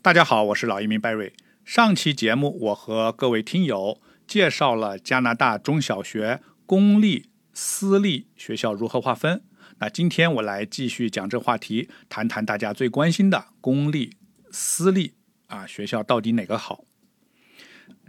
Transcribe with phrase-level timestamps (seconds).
[0.00, 1.32] 大家好，我是老移民 Barry。
[1.64, 9.42] 上期节目我和各位听友介绍了加拿大中小学公立、私立学校如何划分。
[9.78, 14.12] 那今天我来继续讲这话题，谈谈大家最关心的公立、
[14.52, 15.14] 私立
[15.48, 16.84] 啊学校到底哪个好？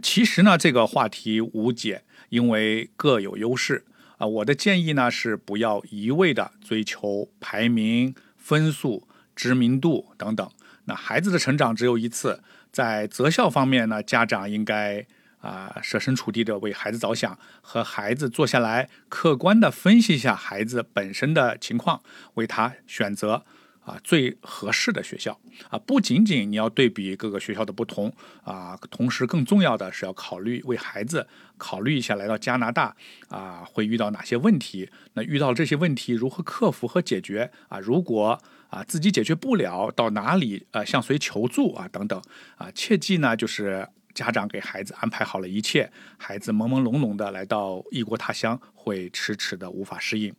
[0.00, 3.84] 其实呢，这个话题无解，因为各有优势
[4.18, 4.26] 啊。
[4.28, 9.08] 我的建议呢是不要一味的追求排名、分数、
[9.40, 10.50] 知名度等等。
[10.84, 15.06] 那孩子的成长只有一次，在择校方面呢，家长应该
[15.40, 22.02] 啊设身处地的为孩子着想，和孩子坐下来，客观的分析一下孩子本身的情况，
[22.34, 23.44] 为他选择。
[23.82, 28.12] 啊，最合适的学校啊，不仅仅你要对比各个学校的不同
[28.44, 31.26] 啊，同时更重要的是要考虑为孩子
[31.56, 32.94] 考虑一下来到加拿大
[33.28, 37.80] 啊会遇到哪些问题，那遇到这些问题如何克服和解决啊？
[37.80, 38.38] 如果
[38.70, 42.22] 啊自己解决不了，到哪里呃向谁求助啊等等
[42.56, 42.70] 啊？
[42.72, 50.34] 切记呢，就是家长给孩子安排好了一切，孩子朦朦胧胧的来到异国他乡，会迟迟的无法适应。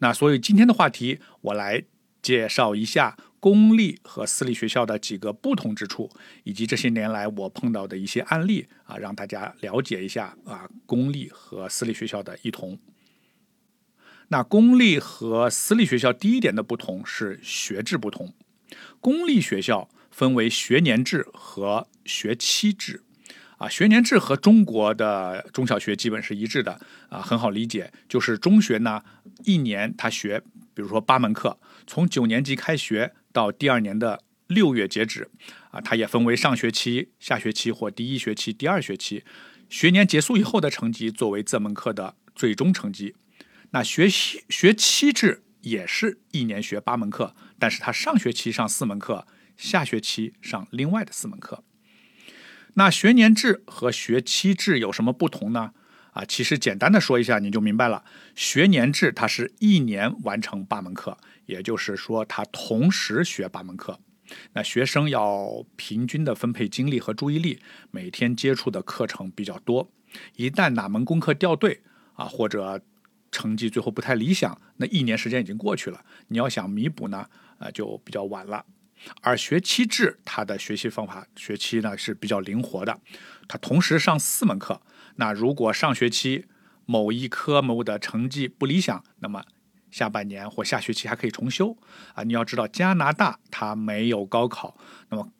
[0.00, 1.84] 那所以今天的话题，我来。
[2.22, 6.10] 介绍一下公立和私立学校的几个不同之处，
[6.44, 12.78] 以及这些年来我碰到的一些案例啊，让大家了解一下啊公立和私立学校的异同。
[14.32, 18.32] 那公立和私立学校第一点的不同是学制不同，
[19.00, 23.02] 公立学校分为学年制和学期制。
[23.58, 29.02] 啊，学年制和中国的中小学基本是一致的啊，很好理解，就是中学呢
[29.44, 30.40] 一年他学，
[30.72, 35.28] 比如说八门课，从九年级开学到第二年的六月截止，
[35.72, 39.24] 啊，它也分为上学期、下学期或第一学期、第二学期，
[39.68, 43.14] 学年结束以后的成绩作为这门课的最终成绩。
[43.70, 49.26] 那学习学期制也是一年学八门课，但是他上学期上四门课，
[49.56, 51.62] 下学期上另外的四门课。
[52.74, 55.72] 那学年制和学期制有什么不同呢？
[56.12, 58.04] 啊，其实简单的说一下你就明白了。
[58.34, 61.16] 学年制它是一年完成八门课，
[61.46, 64.00] 也就是说他同时学八门课。
[64.52, 67.60] 那学生要平均的分配精力和注意力，
[67.90, 69.92] 每天接触的课程比较多。
[70.34, 71.82] 一旦哪门功课掉队
[72.14, 72.80] 啊，或者
[73.30, 77.26] 成绩最后不太理想，那一年时间已经过去了，你要想弥补呢，
[77.58, 78.64] 啊，就比较晚了。
[79.22, 83.00] 而学期制，它的学习方法学期呢是比较灵活的，
[83.48, 84.82] 它同时上四门课。
[85.16, 86.46] 那如果上学期
[86.84, 89.42] 某一科目的成绩不理想，那么
[89.90, 91.76] 下半年或下学期还可以重修。
[92.14, 94.76] 啊，你要知道加拿大它没有高考，
[95.08, 95.32] 那么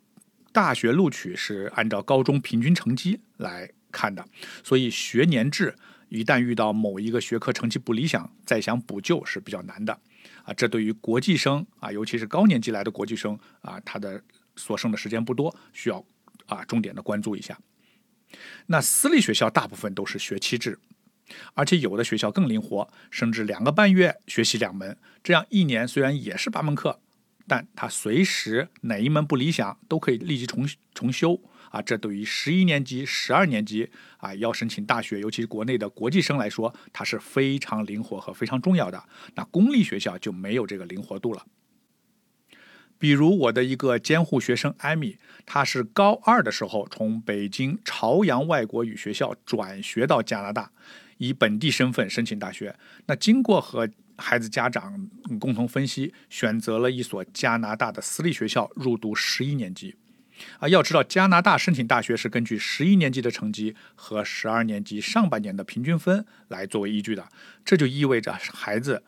[0.53, 4.25] 大学录取是按照高中平均成绩来看的，
[4.65, 5.77] 所以学年制
[6.11, 9.99] 一旦遇到某一个学科成绩不理想，再想补救是比较难的。
[10.45, 14.23] 啊，这对于国际生啊，尤其是高年级来的国际生啊，他的
[14.57, 16.05] 所剩的时间不多，需要
[16.47, 17.59] 啊重点的关注一下。
[18.67, 20.79] 那私立学校大部分都是学期制，
[21.55, 27.01] 而且有的学校更灵活，甚至两个半月学习两门，这样一年虽然也是八门课，
[27.51, 31.43] 但他随时哪一门不理想，都可以立即重重修。
[31.71, 39.03] 啊，这对于十一年级、十二年级啊要申请大学，尤其是国内的国际生来说，它是非常灵活和非常重要的。
[39.35, 41.45] 那公立学校就没有这个灵活度了。
[43.01, 50.71] 比如我的一个监护学生艾米，她是高二的时候从北京朝阳外国语学校转学到加拿大，
[51.19, 52.77] 以本地身份申请大学。
[53.07, 53.89] 那经过和
[54.21, 55.09] 孩子家长
[55.41, 59.97] 共同分析，选择了一所加拿大的私立学校入读十一年级。
[60.59, 67.29] 啊，要知道加拿大申请大学是根据十一年级的成绩和十二年级上半年的平均分来作为依据的，
[67.65, 69.03] 这就意味着孩子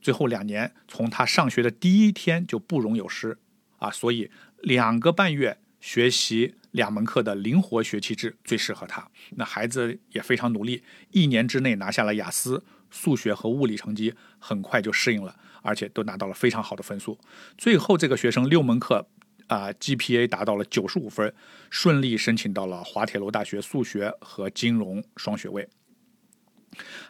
[0.00, 3.38] 最后两年从他上学的第一天就不容有失
[3.78, 4.28] 啊，所以
[4.60, 9.08] 两个半月学习两门课的灵活学期制最适合他。
[9.36, 17.18] 那孩子也非常努力，一年之内拿下了雅思数学和物理成绩，很快就适应了，而且都拿到了非常好的分数。
[17.58, 19.08] 最后这个学生六门课。
[19.48, 21.34] 啊，GPA 达到了九十五分，
[21.68, 25.68] 顺利申请到了滑铁卢大学数学和金融双学位。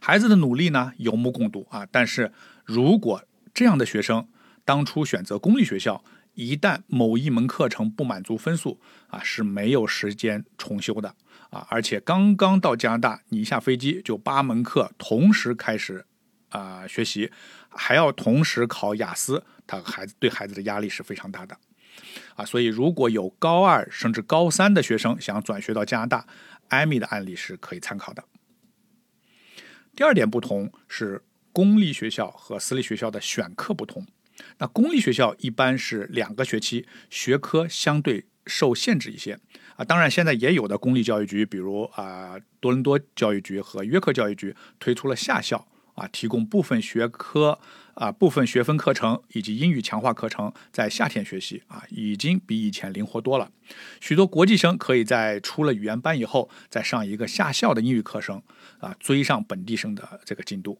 [0.00, 1.87] 孩子的努力呢，有目共睹啊。
[1.93, 2.32] 但是
[2.64, 3.23] 如果
[3.55, 4.26] 这样的学生
[4.64, 6.02] 当初选择公立学校，
[6.35, 11.14] 一旦某一门课程不满足分数啊，是没有时间重修的
[11.52, 11.64] 啊。
[11.70, 16.04] 而且刚刚到加拿大，你一下飞机就八门课同时开始
[16.49, 17.31] 啊学习，
[17.69, 21.56] 还要同时考雅思，他孩子对孩子的压力是非常大的。
[22.34, 26.26] 啊，所以如果有高二甚至高三的学生想转学到加拿大，
[26.69, 28.25] 艾米的案例是可以参考的。
[29.94, 31.22] 第二点不同是
[31.52, 34.06] 公立学校和私立学校的选课不同。
[34.56, 39.38] 那公立学校一般是两个学期，学科相对受限制一些
[39.84, 47.58] 当然，现在也有的公立教育局，比如啊多伦多教育局和约克教育局推出了夏校啊，提供部分学科
[47.94, 53.50] 啊、部分学分课程以及英语强化课程在夏天学习啊，已经比以前灵活多了。
[54.00, 58.43] 许多国际生可以在出了语言班以后，再上一个夏校的英语课程
[58.81, 60.78] 啊，追上本地生的这个进度。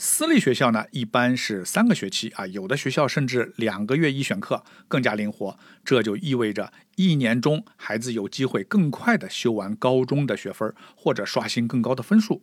[0.00, 5.58] 私立学校呢，一般是三个学期啊，有的学校甚至两个月一选课，更加灵活。
[5.84, 12.40] 这就意味着一年中孩子有机会更快的修完高中的学分，或者刷新更高的分数，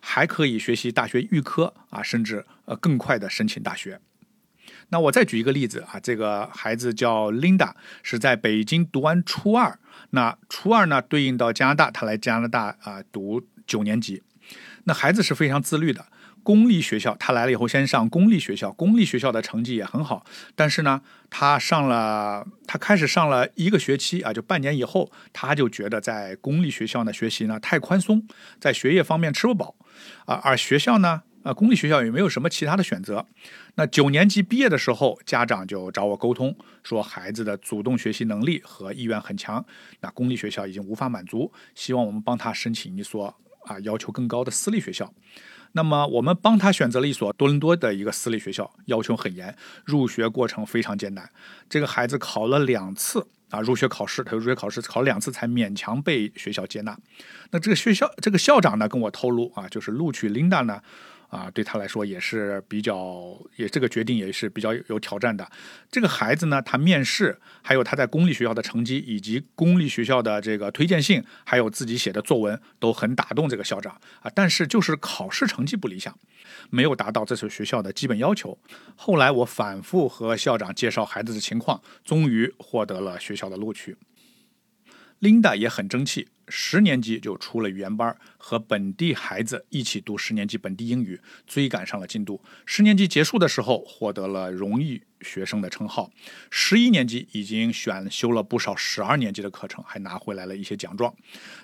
[0.00, 4.00] 还可以学习大学预科啊，甚至呃更快的申请大学。
[4.88, 9.78] 那我再举一个例子啊，这个孩子叫 Linda，是在北京读完初二，
[10.12, 14.22] 那初二呢对应到加拿大，他来加拿大啊读九年级，
[14.84, 16.06] 那孩子是非常自律的。
[16.46, 20.24] 公立学校，他来了以后先上公立学校，公立学校的成绩也很好。
[20.54, 28.24] 但是呢，他上了，他开始上了一个学期啊，就半年以后，他就觉得在公立学校呢学习呢太宽松，
[28.60, 29.74] 在学业方面吃不饱
[30.26, 30.36] 啊。
[30.44, 33.26] 而学校呢，啊，公立学校也没有什么其他的选择。
[33.74, 39.66] 那九年级毕业的时候，家长就找我沟通，说孩子的主动学习能力和意愿很强，
[40.00, 45.12] 那公立学校已经无法满足，希望我们帮他申请一所啊要求更高的私立学校。
[45.76, 51.30] 那么我们帮他选择了一所多伦多的一个私立学校，要求很严，入学过程非常艰难。
[51.68, 56.98] 这个孩子考了两次啊入学考试，他入学考试考了两次才勉强被学校接纳。
[57.50, 60.80] 那这个学校这个校长呢跟我透露啊，就是录取琳达呢。
[61.28, 65.50] 啊，对他来说也是比较，也这个决定也是比较有挑战的。
[65.90, 74.30] 这个孩子呢，他面试，还有他在公立学校的成绩，以及公立学校的这个推荐信，还有自己写的作文，都很打动这个校长啊。
[74.34, 76.16] 但是就是考试成绩不理想，
[76.70, 78.58] 没有达到这所学校的基本要求。
[78.94, 83.96] 后来我反复和校长介绍孩子的情况，终于获得了学校的录取。
[85.20, 86.28] Linda 也很争气。
[86.48, 92.40] 十年级就出了语言班，和本地孩子一起读十年级本地英语，追赶上了进度。
[92.64, 96.10] 十年级结束的时候，获得了荣誉学生的称号。
[96.50, 101.14] 十一年级已经选修了不少十二年级的课程，还拿回来了一些奖状。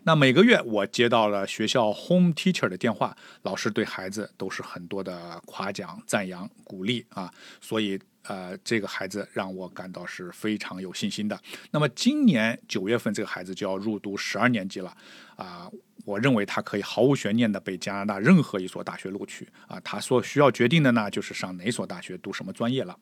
[0.02, 7.99] 那每个月我接到了学校 home teacher 的电话，老师对孩子都是很多的夸奖、赞扬、鼓励啊，所以。
[8.25, 11.37] 呃，这个孩子让我感到是非常有信心的。
[11.73, 14.96] 那么今年九月份，这个孩子就要入读十二年了，
[15.36, 15.70] 啊，
[16.04, 19.48] 我认为他可以毫无悬念的被加拿大任何一所大学录取。
[19.66, 22.98] 啊，他所需要决定的呢，就是上哪所大学读什么专业了。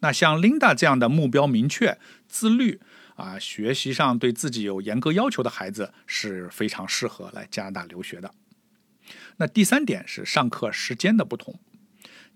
[0.00, 1.98] 那像 Linda 这样的目标明确、
[2.28, 2.80] 自律
[3.16, 8.32] 啊，学习上对自己有严格要求的孩子是非常适合来加拿大留学的。
[9.38, 11.58] 那第三点是上课时间的不同。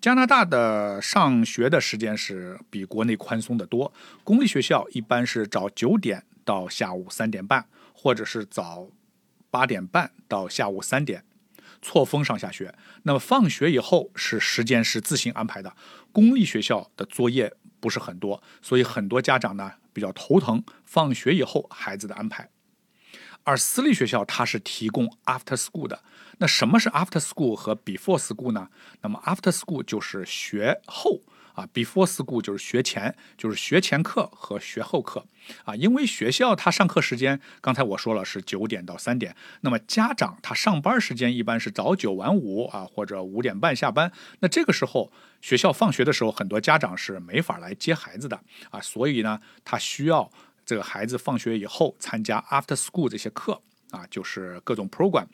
[0.01, 3.93] 加拿大的上学的时间是比国内宽松的多。
[4.25, 8.89] 公立学校一般是早九点到下午三点半，或者是早
[9.51, 11.25] 八点半到下午三点，
[11.83, 12.75] 错峰上下学。
[13.03, 15.75] 那么放学以后是时间是自行安排的。
[16.13, 22.49] 公立学校的作业不是很多，所以很多家长呢比较头疼放学以后孩子的安排。
[23.45, 26.03] 而私立学校它是提供 after school 的，
[26.39, 28.69] 那什么是 after school 和 before school 呢？
[29.01, 31.21] 那么 after school 就是学后
[31.61, 35.27] 啊，before school 就是学前，就是学前课和学后课
[35.65, 35.75] 啊。
[35.75, 44.11] 因为学校它上课时间，刚才我说了是九点到三点，那么家长他上班时间一般是早九晚五啊，或者五点半下班。
[44.41, 48.41] 那这个时候学校放学的时候，很多家长是没法来接孩子的
[48.71, 50.31] 啊，所以呢，他需要。
[50.67, 55.27] 这个孩子放学以后参加 after school 这些课啊，就是各种 program。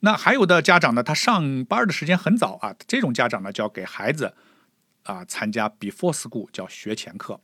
[0.00, 4.34] 那还有的家长呢，他上班的时间很早啊，这种家长呢就要给孩子
[5.04, 7.40] 啊参加 before school，叫学前课。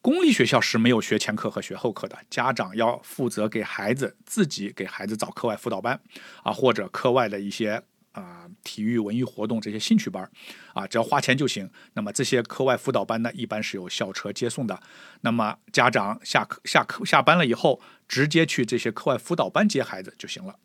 [0.00, 6.00] 公立学校是没有学前课和学后课的，家长要负责给孩子自己给孩子找课外辅导班
[6.42, 7.82] 啊，或者课外的一些。
[8.12, 10.26] 啊，体育、文艺活动这些兴趣班
[10.72, 11.70] 啊，只要花钱就行。
[11.92, 14.80] 那么这些课外辅导班呢，一般是有校车接送的。
[15.20, 17.78] 那么家长下课、下课、下班了以后，
[18.08, 20.58] 直接去这些课外辅导班接孩子就行了。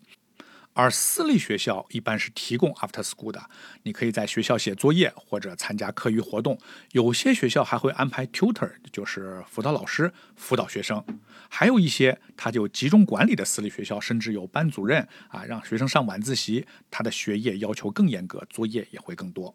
[0.74, 3.50] 而私立学校一般是提供 after school 的，
[3.84, 6.58] 你可以在学校写作业或者参加课余活动。
[6.94, 11.04] 有些学校还会安排 tutor，就是辅导老师辅导学生。
[11.50, 16.66] 还有一些他就集中管理的私立学校，甚至有班主任啊，让学生上晚自习。
[16.90, 19.54] 他的学业要求更严格，作业也会更多。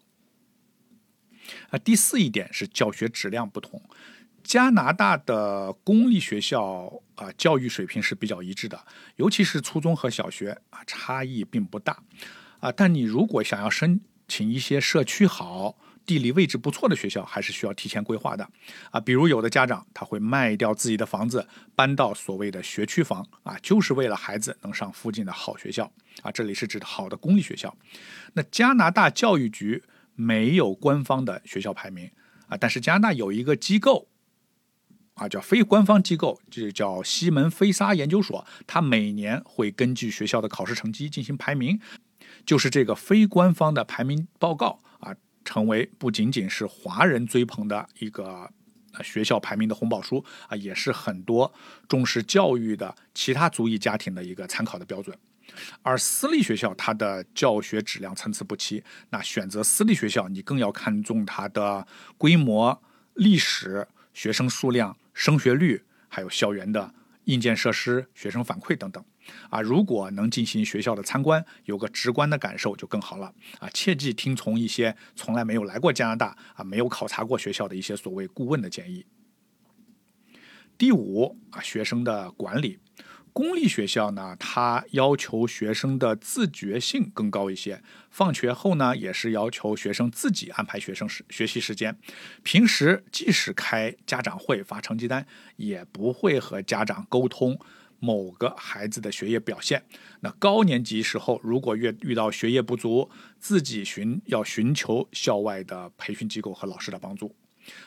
[1.69, 3.81] 啊，第四一点是教学质量不同。
[4.47, 8.79] 加拿大的公立学校啊，教育水平是比较一致的，
[9.17, 12.01] 尤其是初中和小学啊，差异并不大
[12.61, 12.71] 啊。
[12.71, 18.49] 但你如果想要申请一些社区好、地理位置不错的学校，还是需要提前规划的
[18.89, 19.01] 啊。
[19.01, 26.31] 比如有的家长他会卖掉自己的房子，搬到所谓的学区房啊，就是为了孩子能上附近的好学校啊。
[26.31, 27.75] 这里是指好的公立学校。
[28.31, 29.83] 那加拿大教育局
[30.15, 32.09] 没有官方的学校排名
[32.47, 34.07] 啊，但是加拿大有一个机构
[35.17, 41.79] 啊，叫非官方机构，就叫西门菲沙研究所，它每年会根据学校的考试成绩进行排名，
[42.45, 45.13] 就是这个非官方的排名报告啊。
[45.43, 48.51] 成为不仅仅是华人追捧的一个
[49.01, 51.53] 学校排名的红宝书啊，也是很多
[51.87, 55.17] 重视教育的其他族裔家庭的一个参考的标准。
[55.81, 62.81] 而私立学校它的教学质量参差不齐，那选择私立学校，你更要看重它的规模、
[63.13, 66.93] 历史、学生数量、升学率，还有校园的
[67.23, 69.03] 硬件设施、学生反馈等等。
[69.49, 73.33] 啊，如果能进行学校的参观，有个直观的感受就更好了。
[73.59, 79.07] 啊，切记听从一些从来没有来过加拿大啊、没有考察过学校的一些所谓顾问的建议。
[80.77, 82.77] 第五啊，学生的管理。
[83.37, 87.83] 公立学校呢，它要求学生的自觉性更高一些。
[88.09, 91.95] 放学后呢，也是要求学生自己安排学生时学习时间。
[92.41, 95.23] 平时即使开家长会发成绩单，
[95.57, 97.59] 也不会和家长沟通。
[97.99, 99.83] 某个孩子的学业表现，
[100.21, 107.35] 那高年级时候如果遇遇到学业不足，自己寻要寻求校外的培训机构和老师的帮助，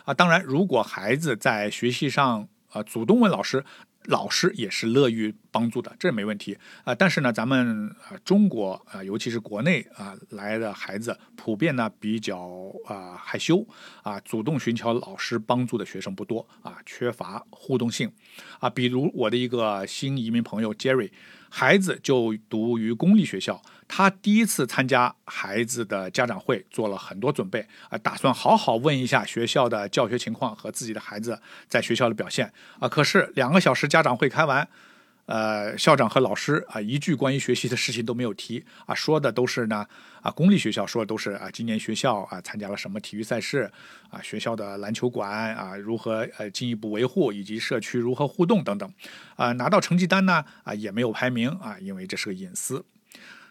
[0.04, 3.64] 啊，当然如果孩子在学习上啊主动问老师。
[4.04, 6.94] 老师也是乐于帮助的，这没问题啊。
[6.94, 13.66] 但是呢，咱们啊中国啊，尤其是国内啊来的孩子，普遍呢比较啊害羞
[14.02, 18.10] 啊，主动寻求老师帮助的学生不多啊，缺乏互动性
[18.58, 18.70] 啊。
[18.70, 21.10] 比如我的一个新移民朋友 Jerry。
[21.52, 23.60] 孩子就读于公立学校，
[23.92, 32.88] 他第一次参加孩子的家长会，做了很多准备啊，打算好好问一下学校的教学情况和自己的孩子在学校的表现啊。
[32.88, 34.68] 可是两个小时家长会开完。
[35.26, 39.86] 呃，校长和老师啊，一句关于学习的事情都没有提啊，说的都是呢
[40.22, 43.70] 啊，公立学校说的都是啊，今年学校啊参加了什么体育赛事
[44.08, 48.92] 啊，学校的篮球馆啊如何呃进一步维护，以及社区如何互动等等
[49.36, 52.84] 啊，拿到成绩单呢啊也没有排名啊，因为这是个隐私。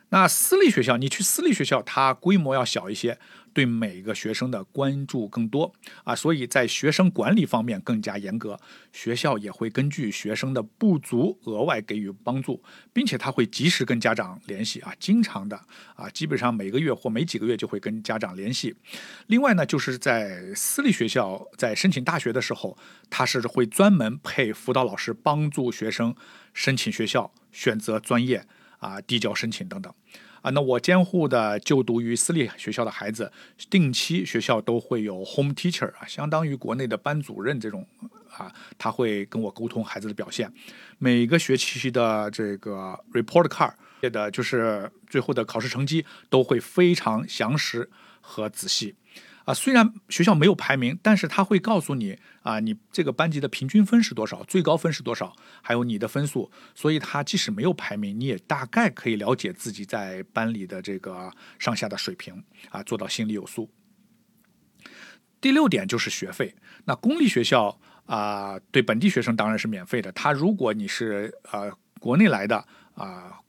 [0.09, 3.19] 那私立学校，你去私立学校，它规模要小一些，
[3.53, 5.71] 对每个学生的关注更多
[6.03, 8.59] 啊，所以在学生管理方面更加严格。
[8.91, 15.55] 学校也会根据学生的不足额外给予帮助，并且他会及时跟家长联系啊，经常的
[15.95, 18.75] 啊，基本上每个月或每几个月就会跟家长联系。
[19.27, 22.75] 另外呢，就是在私立学校在申请大学的时候，
[23.11, 26.15] 他是会专门配辅导老师帮助学生
[26.55, 28.47] 申请学校、选择专业。
[28.79, 29.93] 啊，递交申请等等，
[30.41, 33.31] 啊，那我监护的就读于私立学校的孩子，
[33.69, 37.86] 定期学校都会有 home teacher 啊，相当于国内的班主任这种
[38.36, 40.51] 啊，他会跟我沟通孩子的表现，
[40.98, 43.74] 每个学期的这个 report card
[44.09, 47.89] 的就是最后的考试成绩都会非常详实
[48.21, 48.95] 和仔细。
[49.49, 56.51] 啊，虽然学校没有排名，但是他会告诉你啊，你这个班级的平均分是多少，最高分是多少，还有你的分数。
[56.75, 63.71] 所以，他即使没有排名，你也大概可以了解自己在班里的这个上下的水平啊，做到心里有数。
[65.41, 66.55] 第六点就是学费。
[66.85, 70.11] 那公立学校啊，对本地学生当然是免费的。
[70.11, 73.39] 他如果你是呃国内来的啊。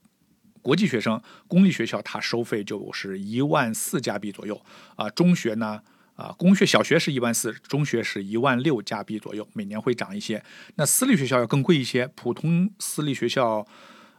[0.63, 4.63] 国际学生公立学校，它收费就是一万四加币左右
[4.95, 5.09] 啊。
[5.09, 5.81] 中学呢，
[6.21, 10.43] 啊，公学小学是一万四，中学是一万六加币左右，每年会涨一些。
[10.75, 13.65] 那私立学校要更贵一些，普通私立学校，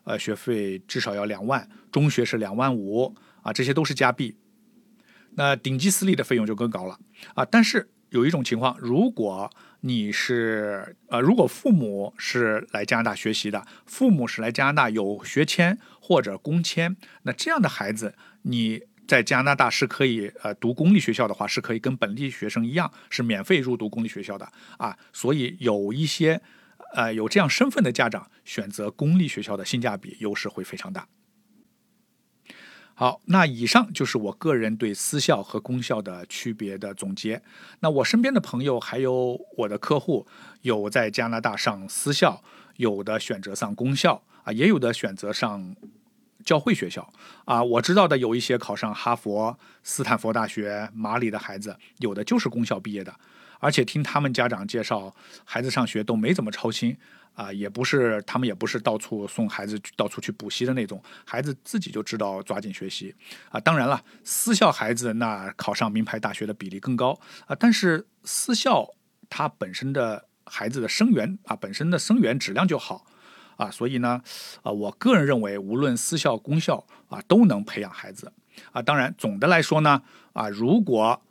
[0.02, 4.36] 呃，学费至少要两万，中学是两万五啊，这些都是加币。
[5.36, 6.98] 那顶级私立的费用就更高了
[7.34, 7.44] 啊。
[7.44, 9.48] 但是有一种情况，如果
[9.82, 24.96] 你是呃，如果父母是来加拿大学习的，父母是来加拿大有学签或者工签，那这样的孩子，你在加拿大是可以呃读公立学校的话，是可以跟本地学生一样，是免费入读公立学校的啊。
[25.12, 26.40] 所以有一些
[26.94, 31.06] 呃有这样身份的家长选择公立学校的性价比优势会非常大。
[32.94, 37.42] 好，那以上就是我个人对私校和公校的区别的总结。
[37.80, 40.26] 那我身边的朋友还有我的客户，
[40.60, 42.44] 有在加拿大上私校，
[42.76, 45.74] 有的选择上公校啊，也有的选择上
[46.44, 47.12] 教会学校
[47.44, 47.62] 啊。
[47.62, 53.14] 我知道的有一些考上哈佛、斯坦福大学、马里的孩子，有的就是公校毕业的。
[53.58, 56.96] 而且听他们家长介绍，孩子上学都没怎么操心
[57.34, 63.14] 啊，也不是他们也不是到处送孩子到处去补习的那种，孩子自己就知道抓紧学习
[63.50, 63.60] 啊。
[63.60, 68.84] 当然了，私校孩子那考上名牌大学的比例更高啊，但是私校
[69.30, 73.06] 它本身的孩子的生源啊，本身的生源质量就好
[73.62, 74.20] 啊，所以呢，
[74.62, 78.32] 啊，我个人认为，无论私校公校啊，都能培养孩子
[78.72, 78.82] 啊。
[78.82, 80.02] 当然，总的来说呢，
[80.32, 81.22] 啊，如果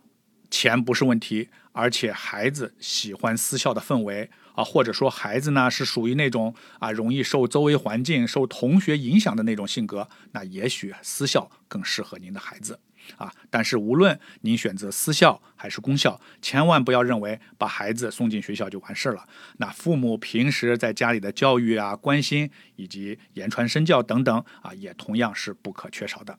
[0.49, 12.79] 钱不是问题，而且孩子喜欢私校的氛围啊，或者说孩子呢是属于那种啊容易受周围环境、受同学影响的那种性格，那也许私校更适合您的孩子
[13.17, 13.33] 啊。
[13.49, 19.27] 但是无论您选择私校还是公校，千万不要认为把孩子送进学校就完事儿了。
[19.57, 26.37] 那父母平时在家里的教育啊、关心以及言传身教等等啊，也同样是不可缺少的。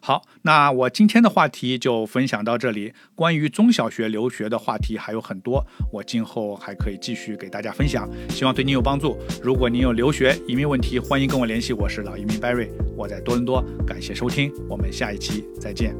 [0.00, 2.92] 好，那我今天的话题就分享到这里。
[3.14, 9.18] 关于中小学留学的话题还有很多，我今后还可以继续给大家分享，希望对你有帮助。
[9.42, 11.72] 如果您有留学移民问题，欢迎跟我联系。
[11.72, 15.94] 我是老移民 Barry，我在多伦多，感谢收听，我们下一期再见。